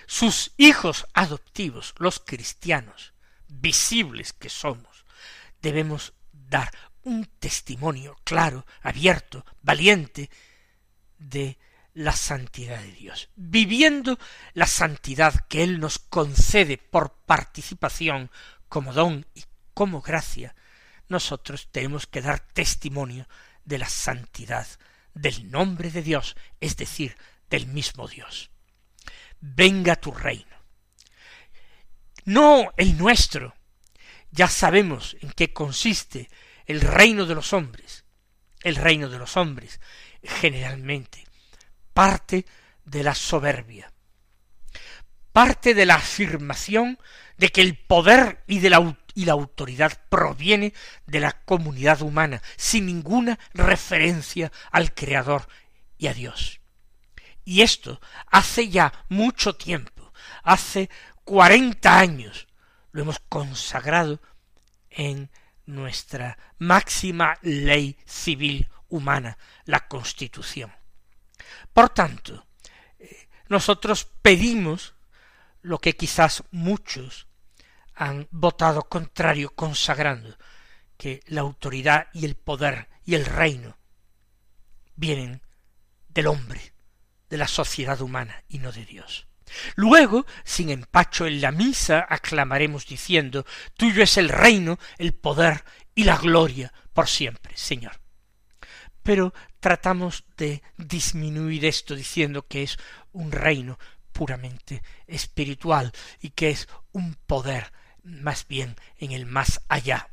sus 0.07 0.53
hijos 0.57 1.05
adoptivos, 1.13 1.93
los 1.99 2.19
cristianos, 2.19 3.13
visibles 3.47 4.33
que 4.33 4.49
somos, 4.49 5.05
debemos 5.61 6.13
dar 6.31 6.71
un 7.03 7.25
testimonio 7.39 8.17
claro, 8.23 8.65
abierto, 8.81 9.45
valiente 9.61 10.29
de 11.19 11.57
la 11.93 12.13
santidad 12.13 12.79
de 12.79 12.91
Dios, 12.91 13.29
viviendo 13.35 14.17
la 14.53 14.67
santidad 14.67 15.45
que 15.47 15.63
Él 15.63 15.79
nos 15.79 15.99
concede 15.99 16.77
por 16.77 17.13
participación 17.25 18.31
como 18.69 18.93
don 18.93 19.25
y 19.35 19.43
como 19.73 20.01
gracia, 20.01 20.55
nosotros 21.09 21.69
tenemos 21.71 22.07
que 22.07 22.21
dar 22.21 22.39
testimonio 22.39 23.27
de 23.65 23.77
la 23.77 23.89
santidad 23.89 24.67
del 25.13 25.49
nombre 25.51 25.91
de 25.91 26.01
Dios, 26.01 26.35
es 26.59 26.77
decir, 26.77 27.17
del 27.49 27.67
mismo 27.67 28.07
Dios. 28.07 28.51
Venga 29.39 29.95
tu 29.95 30.11
reino. 30.11 30.57
No 32.25 32.73
el 32.77 32.97
nuestro. 32.97 33.55
Ya 34.31 34.47
sabemos 34.47 35.15
en 35.21 35.31
qué 35.31 35.53
consiste 35.53 36.29
el 36.65 36.81
reino 36.81 37.25
de 37.25 37.35
los 37.35 37.53
hombres. 37.53 38.03
El 38.61 38.75
reino 38.75 39.09
de 39.09 39.17
los 39.17 39.37
hombres 39.37 39.79
generalmente 40.23 41.27
parte 41.93 42.45
de 42.85 43.03
la 43.03 43.15
soberbia, 43.15 43.91
parte 45.31 45.73
de 45.73 45.85
la 45.87 45.95
afirmación 45.95 46.99
de 47.37 47.49
que 47.49 47.61
el 47.61 47.75
poder 47.75 48.43
y, 48.45 48.57
y 48.57 49.25
la 49.25 49.33
autoridad 49.33 49.99
proviene 50.07 50.73
de 51.07 51.19
la 51.19 51.31
comunidad 51.43 52.03
humana, 52.03 52.41
sin 52.55 52.85
ninguna 52.85 53.39
referencia 53.55 54.51
al 54.71 54.93
Creador 54.93 55.47
y 55.97 56.05
a 56.05 56.13
Dios. 56.13 56.59
Y 57.47 57.61
esto 57.61 58.01
hace 58.29 58.67
ya 58.67 58.91
mucho 59.07 59.55
tiempo, 59.55 60.11
hace 60.43 60.89
cuarenta 61.23 61.97
años, 61.97 62.45
lo 62.91 63.03
hemos 63.03 63.19
consagrado 63.19 64.19
en 64.89 65.31
nuestra 65.65 66.37
máxima 66.57 67.39
ley 67.43 67.97
civil 68.05 68.67
humana, 68.89 69.37
la 69.63 69.87
Constitución. 69.87 70.73
Por 71.71 71.87
tanto, 71.91 72.45
eh, 72.99 73.29
nosotros 73.47 74.03
pedimos 74.21 74.95
lo 75.61 75.79
que 75.79 75.95
quizás 75.95 76.43
muchos 76.51 77.27
han 77.95 78.27
votado 78.29 78.89
contrario, 78.89 79.55
consagrando 79.55 80.37
que 80.97 81.21
la 81.27 81.39
autoridad 81.39 82.09
y 82.11 82.25
el 82.25 82.35
poder 82.35 82.89
y 83.05 83.15
el 83.15 83.25
reino 83.25 83.77
vienen 84.97 85.41
del 86.09 86.27
hombre, 86.27 86.73
de 87.29 87.37
la 87.37 87.47
sociedad 87.47 88.01
humana 88.01 88.43
y 88.47 88.59
no 88.59 88.71
de 88.71 88.85
Dios. 88.85 89.27
Luego, 89.75 90.25
sin 90.43 90.69
empacho 90.69 91.25
en 91.25 91.41
la 91.41 91.51
misa, 91.51 92.05
aclamaremos 92.09 92.85
diciendo 92.85 93.45
Tuyo 93.75 94.03
es 94.03 94.17
el 94.17 94.29
reino, 94.29 94.77
el 94.97 95.13
poder 95.13 95.63
y 95.95 96.03
la 96.03 96.17
gloria 96.17 96.73
por 96.93 97.07
siempre, 97.07 97.55
Señor. 97.55 97.99
Pero 99.03 99.33
tratamos 99.59 100.25
de 100.35 100.61
disminuir 100.77 101.65
esto 101.65 101.95
diciendo 101.95 102.45
que 102.47 102.63
es 102.63 102.77
un 103.13 103.31
reino 103.31 103.79
puramente 104.11 104.83
espiritual 105.05 105.91
y 106.19 106.31
que 106.31 106.49
es 106.49 106.67
un 106.91 107.15
poder 107.15 107.71
más 108.03 108.47
bien 108.47 108.75
en 108.97 109.11
el 109.11 109.25
más 109.25 109.61
allá 109.67 110.09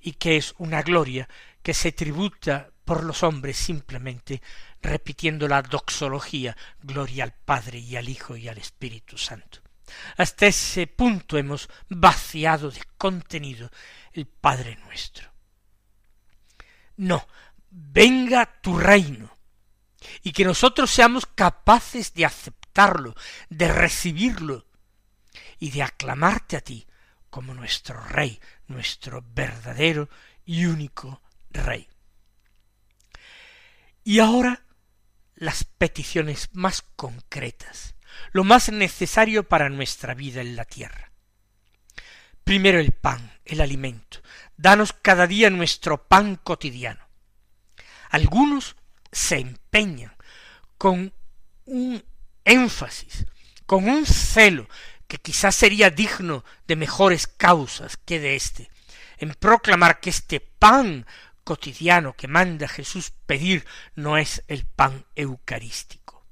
y 0.00 0.12
que 0.12 0.36
es 0.36 0.54
una 0.58 0.82
gloria 0.82 1.28
que 1.62 1.74
se 1.74 1.92
tributa 1.92 2.70
por 2.84 3.04
los 3.04 3.22
hombres 3.22 3.56
simplemente 3.56 4.42
repitiendo 4.82 5.48
la 5.48 5.62
doxología, 5.62 6.56
gloria 6.82 7.24
al 7.24 7.32
Padre 7.32 7.78
y 7.78 7.96
al 7.96 8.08
Hijo 8.08 8.36
y 8.36 8.48
al 8.48 8.58
Espíritu 8.58 9.18
Santo. 9.18 9.60
Hasta 10.16 10.46
ese 10.46 10.86
punto 10.86 11.36
hemos 11.36 11.68
vaciado 11.88 12.70
de 12.70 12.82
contenido 12.96 13.70
el 14.12 14.26
Padre 14.26 14.76
nuestro. 14.84 15.30
No, 16.96 17.26
venga 17.70 18.60
tu 18.60 18.78
reino, 18.78 19.36
y 20.22 20.32
que 20.32 20.44
nosotros 20.44 20.90
seamos 20.90 21.26
capaces 21.26 22.14
de 22.14 22.24
aceptarlo, 22.24 23.14
de 23.48 23.72
recibirlo, 23.72 24.66
y 25.58 25.70
de 25.70 25.82
aclamarte 25.82 26.56
a 26.56 26.60
ti 26.60 26.86
como 27.28 27.54
nuestro 27.54 28.02
Rey, 28.02 28.40
nuestro 28.66 29.22
verdadero 29.34 30.08
y 30.44 30.64
único 30.64 31.22
Rey. 31.50 31.88
Y 34.02 34.18
ahora 34.18 34.64
las 35.40 35.64
peticiones 35.64 36.50
más 36.52 36.84
concretas, 36.96 37.94
lo 38.32 38.44
más 38.44 38.68
necesario 38.68 39.48
para 39.48 39.70
nuestra 39.70 40.14
vida 40.14 40.42
en 40.42 40.54
la 40.54 40.66
tierra. 40.66 41.10
Primero 42.44 42.78
el 42.78 42.92
pan, 42.92 43.32
el 43.46 43.62
alimento. 43.62 44.20
Danos 44.56 44.92
cada 44.92 45.26
día 45.26 45.48
nuestro 45.48 46.06
pan 46.06 46.36
cotidiano. 46.36 47.08
Algunos 48.10 48.76
se 49.10 49.38
empeñan 49.38 50.14
con 50.76 51.12
un 51.64 52.04
énfasis, 52.44 53.24
con 53.64 53.88
un 53.88 54.04
celo 54.04 54.68
que 55.08 55.18
quizás 55.18 55.56
sería 55.56 55.88
digno 55.88 56.44
de 56.66 56.76
mejores 56.76 57.26
causas 57.26 57.96
que 57.96 58.20
de 58.20 58.36
éste, 58.36 58.70
en 59.16 59.32
proclamar 59.34 60.00
que 60.00 60.10
este 60.10 60.40
pan 60.40 61.06
cotidiano 61.50 62.14
que 62.14 62.28
manda 62.28 62.68
Jesús 62.68 63.10
pedir 63.26 63.66
no 63.96 64.16
es 64.16 64.44
el 64.46 64.66
pan 64.66 65.04
eucarístico. 65.16 66.24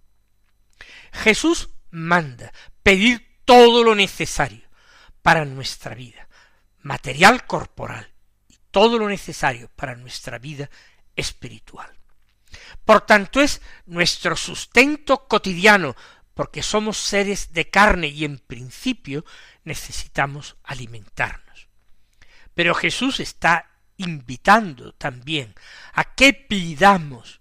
Jesús 1.10 1.70
manda 1.90 2.52
pedir 2.84 3.40
todo 3.44 3.82
lo 3.82 3.96
necesario 3.96 4.68
para 5.20 5.44
nuestra 5.44 5.96
vida, 5.96 6.28
material 6.82 7.48
corporal, 7.48 8.14
y 8.46 8.58
todo 8.70 8.96
lo 8.96 9.08
necesario 9.08 9.68
para 9.74 9.96
nuestra 9.96 10.38
vida 10.38 10.70
espiritual. 11.16 11.92
Por 12.84 13.00
tanto 13.00 13.40
es 13.40 13.60
nuestro 13.86 14.36
sustento 14.36 15.26
cotidiano 15.26 15.96
porque 16.32 16.62
somos 16.62 16.96
seres 16.96 17.52
de 17.52 17.68
carne 17.68 18.06
y 18.06 18.24
en 18.24 18.38
principio 18.38 19.24
necesitamos 19.64 20.58
alimentarnos. 20.62 21.66
Pero 22.54 22.72
Jesús 22.72 23.18
está 23.18 23.77
invitando 23.98 24.94
también 24.94 25.54
a 25.92 26.14
que 26.14 26.32
pidamos 26.32 27.40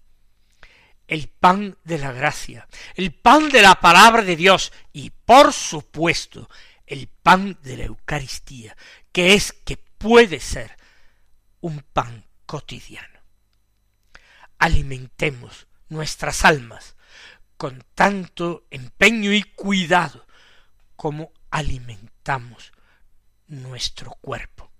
el 1.08 1.30
pan 1.30 1.78
de 1.86 1.98
la 1.98 2.12
gracia, 2.12 2.68
el 2.96 3.14
pan 3.14 3.50
de 3.50 3.62
la 3.62 3.80
palabra 3.80 4.24
de 4.24 4.36
Dios 4.36 4.74
y 4.92 5.12
por 5.12 5.54
supuesto 5.54 6.50
el 6.86 7.08
pan 7.08 7.58
de 7.64 7.78
la 7.78 7.86
Eucaristía, 7.86 8.76
que 9.12 9.34
es 9.34 9.54
que 9.54 9.78
puede 9.78 10.40
ser 10.40 10.78
un 11.62 11.82
pan 11.82 12.26
cotidiano. 12.46 13.20
Alimentemos 14.58 15.68
nuestras 15.90 16.44
almas 16.44 16.96
con 17.58 17.84
tanto 17.96 18.68
empeño 18.70 19.34
y 19.34 19.44
cuidado 19.44 20.28
como 20.96 21.32
alimentamos 21.50 22.72
nuestro 23.48 24.12
cuerpo. 24.22 24.72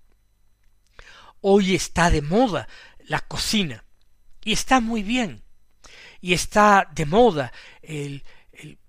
Hoy 1.40 1.74
está 1.74 2.10
de 2.10 2.22
moda 2.22 2.68
la 3.06 3.20
cocina. 3.20 3.84
Y 4.44 4.52
está 4.52 4.80
muy 4.80 5.02
bien. 5.02 5.42
Y 6.20 6.32
está 6.32 6.88
de 6.92 7.06
moda 7.06 7.52
el, 7.82 8.24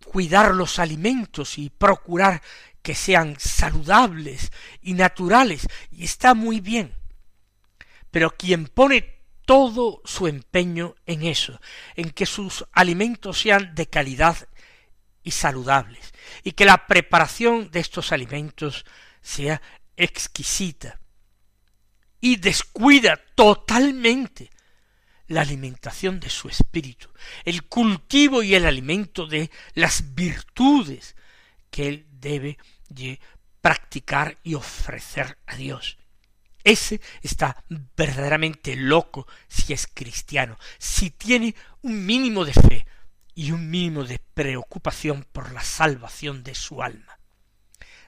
cuidar 0.05 0.53
los 0.55 0.79
alimentos 0.79 1.57
y 1.57 1.69
procurar 1.69 2.41
que 2.81 2.95
sean 2.95 3.35
saludables 3.39 4.51
y 4.81 4.93
naturales. 4.93 5.67
Y 5.91 6.05
está 6.05 6.33
muy 6.33 6.59
bien. 6.59 6.93
Pero 8.11 8.31
quien 8.31 8.67
pone 8.67 9.19
todo 9.45 10.01
su 10.05 10.27
empeño 10.27 10.95
en 11.05 11.23
eso, 11.23 11.59
en 11.95 12.11
que 12.11 12.25
sus 12.25 12.65
alimentos 12.71 13.39
sean 13.39 13.73
de 13.73 13.87
calidad 13.87 14.47
y 15.23 15.31
saludables, 15.31 16.13
y 16.43 16.51
que 16.51 16.65
la 16.65 16.85
preparación 16.85 17.71
de 17.71 17.79
estos 17.79 18.11
alimentos 18.11 18.85
sea 19.21 19.61
exquisita, 19.97 20.99
y 22.21 22.37
descuida 22.37 23.17
totalmente 23.35 24.49
la 25.27 25.41
alimentación 25.41 26.19
de 26.19 26.29
su 26.29 26.49
espíritu, 26.49 27.07
el 27.45 27.63
cultivo 27.63 28.41
y 28.41 28.55
el 28.55 28.65
alimento 28.65 29.27
de 29.27 29.51
las 29.75 30.15
virtudes 30.15 31.15
que 31.69 31.87
él 31.87 32.07
debe 32.09 32.57
practicar 33.61 34.39
y 34.43 34.55
ofrecer 34.55 35.37
a 35.45 35.55
Dios. 35.55 35.97
Ese 36.63 36.99
está 37.21 37.63
verdaderamente 37.95 38.75
loco 38.75 39.27
si 39.47 39.73
es 39.73 39.87
cristiano, 39.87 40.57
si 40.77 41.11
tiene 41.11 41.55
un 41.81 42.05
mínimo 42.05 42.43
de 42.43 42.53
fe 42.53 42.87
y 43.33 43.51
un 43.51 43.69
mínimo 43.69 44.03
de 44.03 44.19
preocupación 44.19 45.25
por 45.31 45.53
la 45.53 45.63
salvación 45.63 46.43
de 46.43 46.55
su 46.55 46.81
alma. 46.81 47.19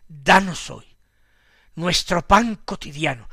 Danos 0.08 0.69
hoy 0.69 0.86
nuestro 1.76 2.28
pan 2.28 2.56
cotidiano 2.65 3.30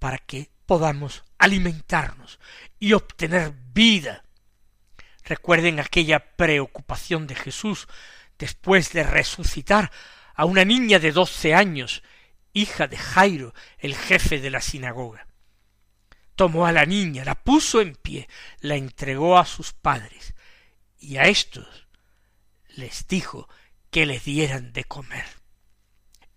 para 0.00 0.18
que 0.18 0.50
podamos 0.66 1.22
alimentarnos 1.38 2.40
y 2.80 2.94
obtener 2.94 3.52
vida. 3.72 4.24
Recuerden 5.22 5.78
aquella 5.78 6.34
preocupación 6.34 7.28
de 7.28 7.36
Jesús 7.36 7.86
después 8.36 8.92
de 8.92 9.04
resucitar 9.04 9.92
a 10.34 10.44
una 10.46 10.64
niña 10.64 10.98
de 10.98 11.12
doce 11.12 11.54
años 11.54 12.02
hija 12.52 12.88
de 12.88 12.96
Jairo, 12.96 13.54
el 13.78 13.94
jefe 13.94 14.40
de 14.40 14.50
la 14.50 14.60
sinagoga. 14.60 15.28
Tomó 16.34 16.66
a 16.66 16.72
la 16.72 16.86
niña, 16.86 17.24
la 17.24 17.36
puso 17.36 17.80
en 17.80 17.94
pie, 17.94 18.28
la 18.60 18.76
entregó 18.76 19.38
a 19.38 19.44
sus 19.44 19.72
padres, 19.72 20.34
y 20.98 21.18
a 21.18 21.24
éstos 21.24 21.86
les 22.68 23.06
dijo 23.06 23.48
que 23.90 24.06
le 24.06 24.18
dieran 24.18 24.72
de 24.72 24.84
comer. 24.84 25.26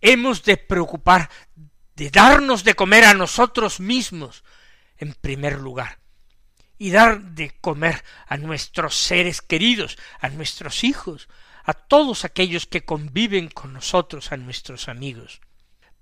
Hemos 0.01 0.43
de 0.43 0.57
preocupar 0.57 1.29
de 1.95 2.09
darnos 2.09 2.63
de 2.63 2.75
comer 2.75 3.05
a 3.05 3.13
nosotros 3.13 3.79
mismos, 3.79 4.43
en 4.97 5.13
primer 5.13 5.59
lugar, 5.59 5.99
y 6.77 6.91
dar 6.91 7.21
de 7.21 7.51
comer 7.61 8.03
a 8.27 8.37
nuestros 8.37 8.95
seres 8.95 9.41
queridos, 9.41 9.97
a 10.19 10.29
nuestros 10.29 10.83
hijos, 10.83 11.27
a 11.63 11.73
todos 11.73 12.25
aquellos 12.25 12.65
que 12.65 12.83
conviven 12.83 13.47
con 13.47 13.73
nosotros, 13.73 14.31
a 14.31 14.37
nuestros 14.37 14.89
amigos. 14.89 15.41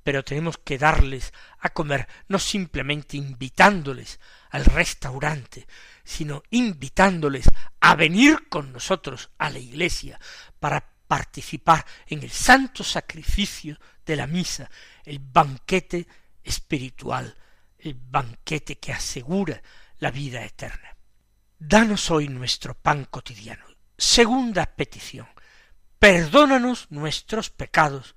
Pero 0.04 0.24
tenemos 0.24 0.58
que 0.58 0.80
darles 0.80 1.32
a 1.60 1.70
comer 1.70 2.08
no 2.28 2.40
simplemente 2.40 3.18
invitándoles 3.18 4.20
al 4.50 4.66
restaurante, 4.66 5.68
sino 6.04 6.42
invitándoles 6.50 7.50
a 7.80 7.96
venir 7.96 8.50
con 8.50 8.74
nosotros 8.74 9.30
a 9.38 9.52
la 9.52 9.60
iglesia 9.60 10.20
para 10.60 10.92
participar 11.12 11.86
en 12.08 12.24
el 12.24 12.32
santo 12.32 12.86
sacrificio 12.86 13.78
de 14.06 14.16
la 14.16 14.28
misa, 14.28 14.72
el 15.04 15.20
banquete 15.20 16.08
espiritual, 16.42 17.36
el 17.80 17.96
banquete 17.96 18.80
que 18.80 18.94
asegura 18.94 19.62
la 19.98 20.10
vida 20.10 20.42
eterna. 20.42 20.96
Danos 21.60 22.10
hoy 22.12 22.30
nuestro 22.30 22.76
pan 22.76 23.04
cotidiano. 23.04 23.66
Segunda 23.98 24.66
petición. 24.66 25.28
Perdónanos 26.00 26.88
nuestros 26.92 27.50
pecados, 27.50 28.16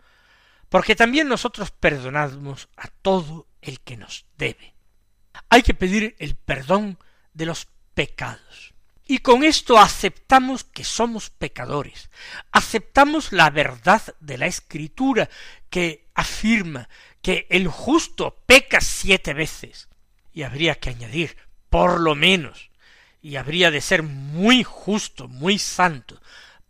porque 0.68 0.94
también 0.94 1.26
nosotros 1.26 1.72
perdonamos 1.72 2.68
a 2.76 2.86
todo 2.86 3.48
el 3.60 3.80
que 3.80 3.96
nos 3.96 4.24
debe. 4.38 4.76
Hay 5.48 5.64
que 5.64 5.74
pedir 5.74 6.14
el 6.20 6.36
perdón 6.36 6.96
de 7.32 7.46
los 7.46 7.66
pecados. 7.94 8.73
Y 9.06 9.18
con 9.18 9.44
esto 9.44 9.78
aceptamos 9.78 10.64
que 10.64 10.84
somos 10.84 11.28
pecadores, 11.28 12.10
aceptamos 12.52 13.32
la 13.32 13.50
verdad 13.50 14.02
de 14.20 14.38
la 14.38 14.46
Escritura 14.46 15.28
que 15.68 16.08
afirma 16.14 16.88
que 17.20 17.46
el 17.50 17.68
justo 17.68 18.42
peca 18.46 18.80
siete 18.80 19.34
veces. 19.34 19.88
Y 20.32 20.42
habría 20.42 20.76
que 20.76 20.90
añadir, 20.90 21.36
por 21.68 22.00
lo 22.00 22.14
menos, 22.14 22.70
y 23.20 23.36
habría 23.36 23.70
de 23.70 23.80
ser 23.80 24.02
muy 24.02 24.64
justo, 24.64 25.28
muy 25.28 25.58
santo, 25.58 26.20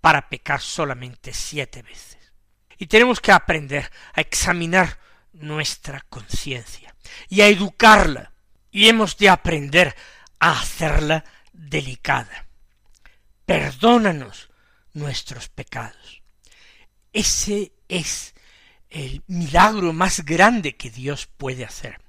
para 0.00 0.28
pecar 0.28 0.60
solamente 0.60 1.32
siete 1.32 1.82
veces. 1.82 2.32
Y 2.78 2.86
tenemos 2.86 3.20
que 3.20 3.32
aprender 3.32 3.90
a 4.12 4.20
examinar 4.20 4.98
nuestra 5.32 6.00
conciencia 6.02 6.94
y 7.28 7.40
a 7.40 7.48
educarla, 7.48 8.32
y 8.70 8.88
hemos 8.88 9.16
de 9.16 9.28
aprender 9.28 9.94
a 10.40 10.60
hacerla 10.60 11.24
delicada. 11.54 12.46
Perdónanos 13.46 14.50
nuestros 14.92 15.48
pecados. 15.48 16.22
Ese 17.12 17.72
es 17.88 18.34
el 18.90 19.22
milagro 19.26 19.92
más 19.92 20.24
grande 20.24 20.76
que 20.76 20.90
Dios 20.90 21.26
puede 21.26 21.64
hacer. 21.64 22.00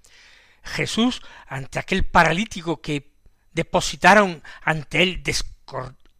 Jesús, 0.64 1.22
ante 1.48 1.80
aquel 1.80 2.06
paralítico 2.06 2.82
que 2.82 3.14
depositaron 3.54 4.44
ante 4.62 5.04
él 5.04 5.24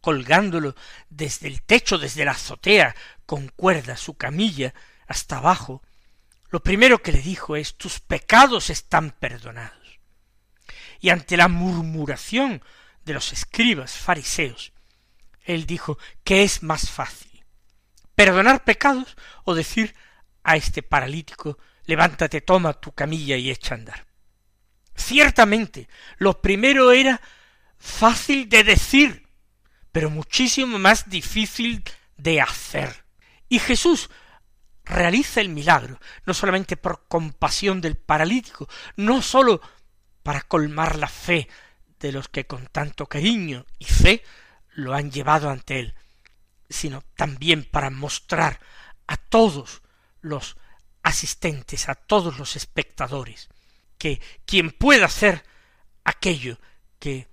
colgándolo 0.00 0.74
desde 1.10 1.48
el 1.48 1.62
techo, 1.62 1.98
desde 1.98 2.24
la 2.24 2.32
azotea, 2.32 2.94
con 3.26 3.48
cuerda, 3.48 3.96
su 3.96 4.16
camilla, 4.16 4.72
hasta 5.06 5.38
abajo, 5.38 5.82
lo 6.50 6.62
primero 6.62 7.02
que 7.02 7.12
le 7.12 7.20
dijo 7.20 7.56
es 7.56 7.76
tus 7.76 8.00
pecados 8.00 8.70
están 8.70 9.10
perdonados 9.10 9.86
y 11.00 11.10
ante 11.10 11.36
la 11.36 11.48
murmuración 11.48 12.62
de 13.06 13.14
los 13.14 13.32
escribas 13.32 13.92
fariseos, 13.92 14.72
él 15.44 15.64
dijo 15.64 15.98
que 16.22 16.42
es 16.42 16.62
más 16.62 16.90
fácil 16.90 17.26
perdonar 18.16 18.64
pecados 18.64 19.16
o 19.44 19.54
decir 19.54 19.94
a 20.42 20.56
este 20.56 20.82
paralítico 20.82 21.58
levántate, 21.84 22.40
toma 22.40 22.72
tu 22.72 22.92
camilla 22.92 23.36
y 23.36 23.50
echa 23.50 23.74
a 23.74 23.78
andar. 23.78 24.06
Ciertamente, 24.96 25.88
lo 26.18 26.40
primero 26.40 26.90
era 26.90 27.20
fácil 27.78 28.48
de 28.48 28.64
decir, 28.64 29.28
pero 29.92 30.10
muchísimo 30.10 30.78
más 30.78 31.08
difícil 31.08 31.84
de 32.16 32.40
hacer. 32.40 33.04
Y 33.48 33.60
Jesús 33.60 34.10
realiza 34.84 35.40
el 35.40 35.50
milagro, 35.50 36.00
no 36.24 36.34
solamente 36.34 36.76
por 36.76 37.06
compasión 37.06 37.80
del 37.80 37.96
paralítico, 37.96 38.68
no 38.96 39.22
sólo 39.22 39.60
para 40.22 40.40
colmar 40.40 40.96
la 40.96 41.08
fe 41.08 41.48
de 42.00 42.12
los 42.12 42.28
que 42.28 42.46
con 42.46 42.66
tanto 42.66 43.06
cariño 43.06 43.66
y 43.78 43.84
fe 43.84 44.22
lo 44.70 44.94
han 44.94 45.10
llevado 45.10 45.50
ante 45.50 45.80
él, 45.80 45.94
sino 46.68 47.02
también 47.14 47.64
para 47.64 47.90
mostrar 47.90 48.60
a 49.06 49.16
todos 49.16 49.82
los 50.20 50.56
asistentes, 51.02 51.88
a 51.88 51.94
todos 51.94 52.38
los 52.38 52.56
espectadores, 52.56 53.48
que 53.98 54.20
quien 54.44 54.70
pueda 54.70 55.06
hacer 55.06 55.44
aquello 56.04 56.58
que 56.98 57.28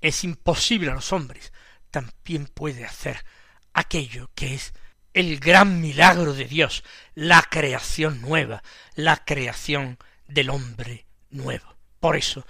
es 0.00 0.24
imposible 0.24 0.90
a 0.90 0.94
los 0.94 1.12
hombres, 1.12 1.52
también 1.90 2.46
puede 2.46 2.84
hacer 2.84 3.24
aquello 3.72 4.30
que 4.34 4.54
es 4.54 4.72
el 5.12 5.40
gran 5.40 5.80
milagro 5.80 6.34
de 6.34 6.44
Dios, 6.44 6.84
la 7.14 7.42
creación 7.42 8.20
nueva, 8.20 8.62
la 8.94 9.24
creación 9.24 9.98
del 10.28 10.50
hombre 10.50 11.06
nuevo. 11.30 11.76
Por 12.00 12.16
eso, 12.16 12.46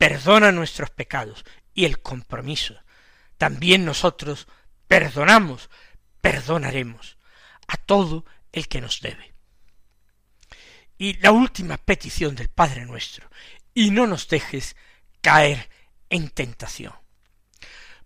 perdona 0.00 0.50
nuestros 0.50 0.88
pecados 0.88 1.44
y 1.74 1.84
el 1.84 2.00
compromiso. 2.00 2.74
También 3.36 3.84
nosotros 3.84 4.48
perdonamos, 4.88 5.68
perdonaremos 6.22 7.18
a 7.68 7.76
todo 7.76 8.24
el 8.50 8.66
que 8.66 8.80
nos 8.80 9.02
debe. 9.02 9.34
Y 10.96 11.18
la 11.18 11.32
última 11.32 11.76
petición 11.76 12.34
del 12.34 12.48
Padre 12.48 12.86
nuestro, 12.86 13.28
y 13.74 13.90
no 13.90 14.06
nos 14.06 14.26
dejes 14.26 14.74
caer 15.20 15.68
en 16.08 16.30
tentación. 16.30 16.94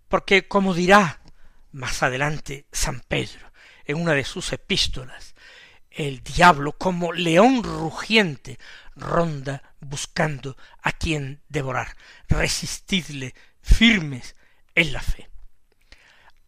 Porque 0.09 0.49
como 0.49 0.73
dirá 0.73 1.21
más 1.71 2.03
adelante 2.03 2.65
San 2.73 2.99
Pedro 3.07 3.53
en 3.85 4.01
una 4.01 4.11
de 4.11 4.25
sus 4.25 4.51
epístolas, 4.51 5.33
el 5.95 6.21
diablo 6.21 6.73
como 6.73 7.13
león 7.13 7.63
rugiente 7.63 8.59
ronda 8.95 9.63
buscando 9.79 10.57
a 10.81 10.91
quien 10.91 11.41
devorar. 11.47 11.95
Resistidle 12.27 13.33
firmes 13.61 14.35
en 14.75 14.93
la 14.93 15.01
fe. 15.01 15.29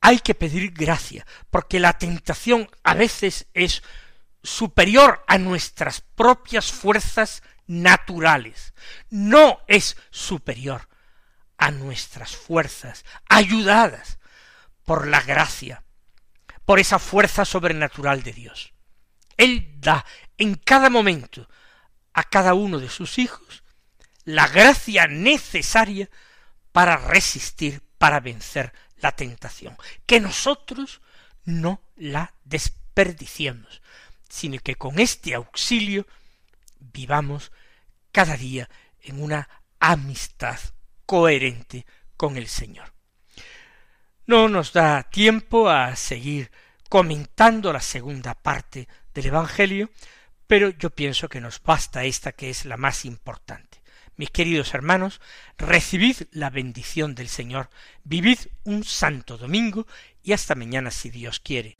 Hay 0.02 0.20
que 0.20 0.36
pedir 0.36 0.72
gracia, 0.74 1.26
porque 1.50 1.80
la 1.80 1.98
tentación 1.98 2.70
a 2.84 2.94
veces 2.94 3.48
es 3.54 3.84
superior 4.44 5.24
a 5.28 5.38
nuestras 5.38 6.02
propias 6.02 6.72
fuerzas 6.72 7.42
naturales. 7.66 8.74
No 9.10 9.62
es 9.68 9.98
superior 10.12 10.88
a 11.58 11.72
nuestras 11.72 12.36
fuerzas, 12.36 13.04
ayudadas 13.28 14.20
por 14.86 15.08
la 15.08 15.22
gracia, 15.22 15.84
por 16.66 16.80
esa 16.80 17.00
fuerza 17.00 17.46
sobrenatural 17.46 18.24
de 18.24 18.34
Dios. 18.34 18.74
Él 19.38 19.80
da 19.80 20.06
en 20.38 20.56
cada 20.56 20.90
momento 20.90 21.48
a 22.14 22.24
cada 22.24 22.54
uno 22.54 22.80
de 22.80 22.90
sus 22.90 23.18
hijos 23.20 23.64
la 24.26 24.48
gracia 24.48 25.08
necesaria 25.08 26.10
para 26.72 26.98
resistir, 26.98 27.82
para 27.98 28.20
vencer 28.20 28.74
la 28.98 29.12
tentación. 29.14 29.78
Que 30.06 30.20
nosotros 30.20 31.02
no 31.46 31.82
la 31.96 32.34
desperdiciemos, 32.44 33.82
sino 34.28 34.60
que 34.60 34.76
con 34.76 35.00
este 35.00 35.34
auxilio 35.34 36.06
vivamos 36.80 37.52
cada 38.12 38.36
día 38.36 38.70
en 39.02 39.22
una 39.22 39.48
amistad 39.80 40.60
coherente 41.06 41.86
con 42.18 42.36
el 42.36 42.48
Señor. 42.48 42.94
No 44.26 44.50
nos 44.50 44.74
da 44.74 45.04
tiempo 45.04 45.70
a 45.70 45.96
seguir 45.96 46.52
comentando 46.90 47.72
la 47.72 47.80
segunda 47.80 48.34
parte 48.34 48.88
del 49.18 49.26
Evangelio, 49.26 49.90
pero 50.46 50.70
yo 50.70 50.92
pienso 50.92 51.28
que 51.28 51.42
nos 51.42 51.60
basta 51.64 52.04
esta 52.04 52.34
que 52.34 52.52
es 52.52 52.66
la 52.66 52.78
más 52.78 53.04
importante. 53.04 53.82
Mis 54.16 54.30
queridos 54.30 54.76
hermanos, 54.76 55.22
recibid 55.58 56.18
la 56.32 56.52
bendición 56.52 57.16
del 57.16 57.28
Señor, 57.28 57.72
vivid 58.04 58.38
un 58.64 58.84
santo 58.84 59.40
domingo 59.40 59.88
y 60.22 60.34
hasta 60.34 60.54
mañana 60.54 60.92
si 60.92 61.10
Dios 61.10 61.40
quiere. 61.40 61.80